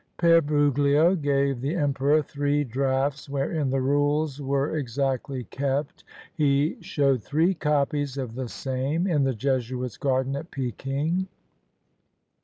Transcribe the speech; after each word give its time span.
Pere 0.17 0.41
Bruglio 0.41 1.13
gave 1.13 1.61
the 1.61 1.75
emperor 1.75 2.23
three 2.23 2.63
drafts 2.63 3.29
wherein 3.29 3.69
the 3.69 3.79
rules 3.81 4.41
were 4.41 4.75
exactly 4.75 5.43
kept. 5.43 6.03
He 6.33 6.77
showed 6.81 7.21
three 7.21 7.53
copies 7.53 8.17
of 8.17 8.33
the 8.33 8.49
same 8.49 9.05
in 9.05 9.23
the 9.25 9.35
Jesuits' 9.35 9.97
Garden 9.97 10.35
at 10.35 10.49
Peking. 10.49 11.27